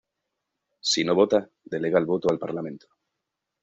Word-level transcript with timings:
Si 0.93 1.03
no 1.09 1.17
vota, 1.21 1.43
delega 1.77 1.99
el 2.03 2.07
voto 2.11 2.31
al 2.35 2.39
parlamento. 2.47 2.87